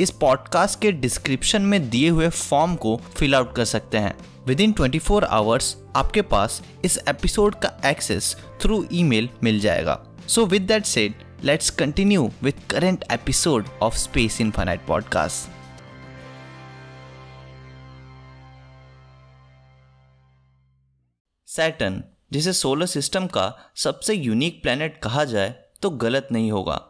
[0.00, 4.60] इस पॉडकास्ट के डिस्क्रिप्शन में दिए हुए फॉर्म को फिल आउट कर सकते हैं। With
[4.60, 10.46] in twenty four hours आपके पास इस एपिसोड का एक्सेस थ्रू ईमेल मिल जाएगा। So
[10.46, 11.14] with that said
[11.44, 15.50] let's continue with current episode of Space Infinite podcast
[21.46, 26.82] Saturn जिसे सोलर सिस्टम का सबसे यूनिक प्लेनेट कहा जाए तो गलत नहीं होगा।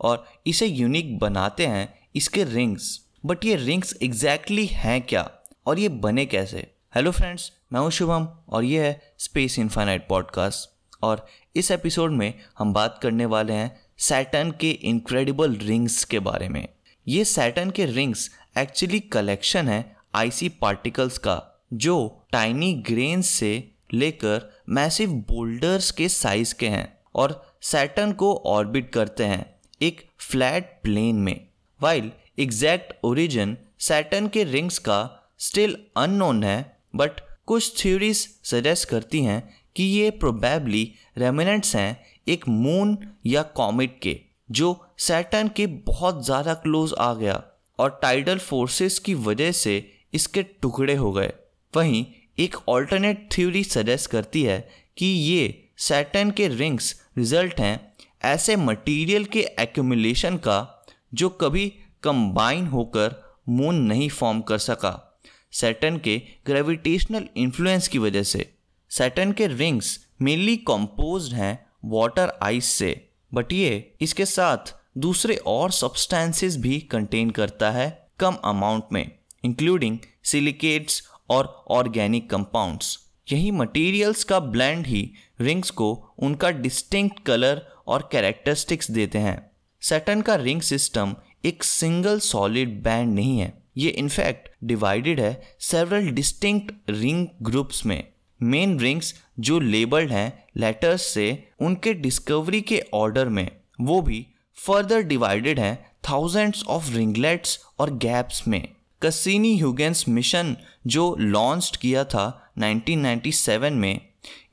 [0.00, 5.30] और इसे यूनिक बनाते हैं इसके रिंग्स बट ये रिंग्स एग्जैक्टली exactly हैं क्या?
[5.66, 6.74] और ये बने कैसे?
[6.94, 11.26] हेलो फ्रेंड्स मैं हूँ शुभम और ये है स्पेस इनफाइनाइट पॉडकास्ट और
[11.56, 16.68] इस एपिसोड में हम बात करने वाले हैं सैटर्न के इनक्रेडिबल रिंग्स के बारे में.
[17.08, 24.60] ये सैटर्न के रिंग्स एक्चुअली कलेक्शन है आईसी पार्टिकल्स का, जो टाइनी ग्रेन से लेकर
[24.68, 31.16] मैसिव बोल्डर्स के साइज़ के हैं और सैटर्न को ऑर्बिट करते हैं एक फ्लैट प्लेन
[31.16, 31.49] में.
[31.82, 39.20] वाइल एग्जैक्ट ओरिजिन सैटर्न के रिंग्स का स्टिल अननोन है बट कुछ थ्योरीज सजेस्ट करती
[39.20, 46.24] हैं कि ये प्रोबेबली रेमिनेंट्स हैं एक मून या कॉमेट के, जो सैटर्न के बहुत
[46.24, 47.42] ज़्यादा क्लोज आ गया
[47.78, 51.32] और टाइडल फोर्सेस की वजह से इसके टुकड़े हो गए।
[51.76, 52.04] वहीं
[52.38, 57.94] एक ऑल्टरनेट थ्योरी सजेस्ट करती है कि ये सैटर्न के रिंग्स रिज़ल्ट हैं
[58.24, 60.79] ऐसे मटेरियल के एक्यूमुलेशन का
[61.14, 61.72] जो कभी
[62.02, 65.20] कंबाइन होकर मून नहीं फॉर्म कर सका।
[65.52, 68.54] सैटर्न के ग्रेविटेशनल इन्फ्लुएंस की वजह से।
[68.90, 75.70] सैटर्न के रिंग्स मेनली कंपोज्ड हैं वाटर आइस से। बट ये इसके साथ दूसरे और
[75.70, 79.10] सब्सटेंसेस भी कंटेन करता है कम अमाउंट में
[79.44, 82.98] इंक्लूडिंग सिलिकेट्स और ऑर्गेनिक कंपाउंड्स
[83.32, 85.10] यही मटेरियल्स का ब्लेंड ही
[85.40, 89.49] रिंग्स को उनका डिस्टिंक्ट कलर और कैरेक्टरिस्टिक्स देते हैं।
[89.82, 91.14] सैटर्न का रिंग सिस्टम
[91.44, 98.04] एक सिंगल सॉलिड बैंड नहीं है। ये इनफैक्ट डिवाइडेड है सेवरल डिस्टिंक्ट रिंग ग्रुप्स में।
[98.42, 105.02] मेन रिंग्स जो लेबल्ड हैं लेटर्स से उनके डिस्कवरी के ऑर्डर में, वो भी फर्दर
[105.02, 108.68] डिवाइडेड हैं थाउजेंड्स ऑफ़ रिंगलेट्स और गैप्स में।
[109.02, 114.00] कसीनी ह्यूगेंस मिशन जो लॉन्च किया था 1997 में,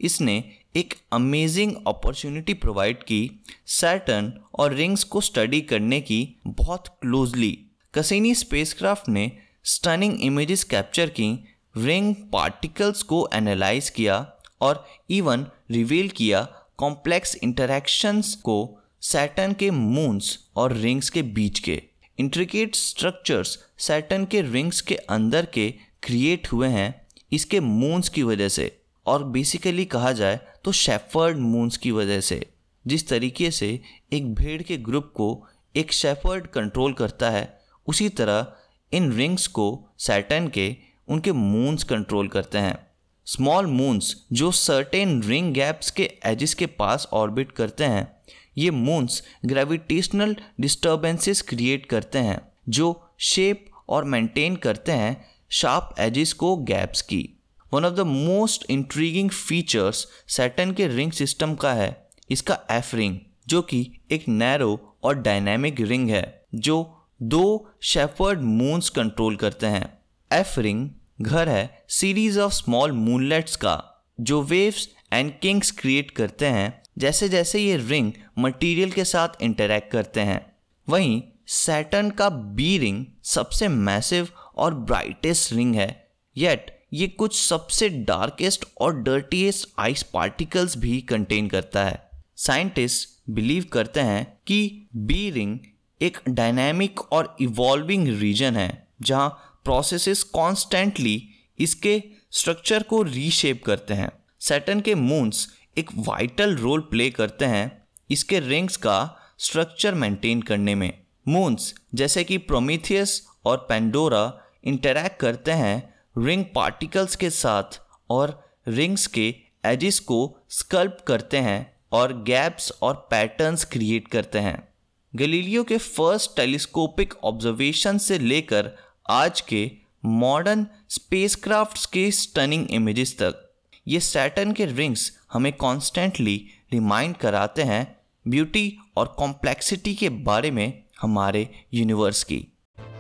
[0.02, 0.44] इसने
[0.76, 7.60] एक अमेजिंग अपॉर्चुनिटी प्रोवाइड की सैटर्न और रिंग्स को स्टडी करने की बहुत क्लोजली
[7.94, 9.32] कसीनी स्पेसक्राफ्ट ने
[9.64, 11.32] स्टनिंग इमेजेस कैप्चर की
[11.78, 16.42] रिंग पार्टिकल्स को एनालाइज किया और इवन रिवील किया
[16.78, 18.58] कॉम्प्लेक्स इंटरेक्शंस को
[19.02, 21.82] सैटर्न के मून्स और रिंग्स के बीच के।
[22.20, 25.70] इंट्रिकेट स्ट्रक्चर्स सैटर्न के रिंग्स के अंदर के
[26.04, 31.78] क्रिएट हुए हैं, इसके मून्स की वजह से। और बेसिकली कहा जाए तो शेफर्ड मून्स
[31.78, 32.46] की वजह से,
[32.88, 33.80] जिस तरीके से
[34.14, 38.54] एक भेड़ के ग्रुप को एक शेफर्ड कंट्रोल करता है, उसी तरह
[38.94, 42.88] इन रिंग्स को सैटर्न के उनके मून्स कंट्रोल करते हैं।
[43.26, 48.18] स्मॉल मून्स जो सर्टेन रिंग गैप्स के एजिस के पास ऑर्बिट करते हैं,
[48.58, 56.34] ये मून्स ग्रेविटेशनल डिस्टर्बेंसेस क्रिएट करते हैं, जो शेप और मेंटेन करते हैं शार्प एजिस
[56.34, 57.37] को गैप्स की।
[57.74, 63.20] One of the most intriguing features Saturn के रिंग सिस्टम का है, इसका एफ़ रिंग
[63.48, 63.80] जो कि
[64.12, 69.98] एक नैरो और डायनेमिक रिंग है, जो दो शेफर्ड मून्स कंट्रोल करते हैं।
[70.32, 70.90] एफ़ रिंग
[71.22, 73.84] घर है सीरीज़ ऑफ़ स्मॉल मूनलेट्स का,
[74.22, 79.92] जो वेव्स एंड किंग्स क्रिएट करते हैं जैसे जैसे ये रिंग मटेरियल के साथ इंटरेक्ट
[79.92, 80.40] करते हैं।
[80.88, 85.90] वहीं सैटर्न का बी रिंग सबसे मैसिव और ब्राइटेस्ट रिंग है
[86.36, 93.66] येट ये कुछ सबसे डार्केस्ट और डर्टीएस्ट आइस पार्टिकल्स भी कंटेन करता है। साइंटिस्ट बिलीव
[93.74, 95.60] करते हैं कि बी रिंग
[96.02, 99.30] एक डायनामिक और इवॉल्विंग रीजन है, जहाँ
[99.64, 101.30] प्रोसेसेस कॉन्स्टेंटली
[101.60, 104.10] इसके स्ट्रक्चर को रीशेप करते हैं।
[104.40, 105.48] सैटर्न के मून्स
[105.78, 110.92] एक वाइटल रोल प्ले करते हैं इसके रिंग्स का स्ट्रक्चर मेंटेन करने में।
[111.28, 117.80] मून्स जैसे कि प्रोमीथियस और पेंडोरा इंटरैक्ट करते हैं रिंग पार्टिकल्स के साथ
[118.10, 118.32] और
[118.68, 119.36] रिंग्स के
[119.66, 124.68] एजिस को स्कल्प करते हैं और गैप्स और पैटर्न्स क्रिएट करते हैं।
[125.14, 128.72] गलीलियो के फ़र्स्ट टेलीस्कोपिक ऑब्जर्वेशन से लेकर
[129.10, 129.72] आज के
[130.06, 133.54] मॉडर्न स्पेसक्राफ्ट्स के स्टनिंग इमेजेस तक,
[133.88, 137.98] ये सैटर्न के रिंग्स हमें कॉन्स्टेंटली रिमाइंड कराते हैं
[138.28, 142.46] ब्यूटी और कॉम्प्लेक्सिटी के बारे में हमारे यूनिवर्स की।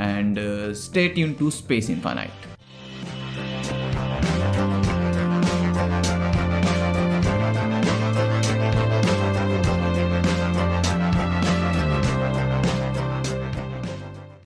[0.00, 0.38] and
[0.76, 2.55] stay tune to Space Infinite